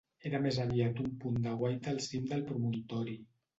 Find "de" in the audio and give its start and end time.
1.45-1.53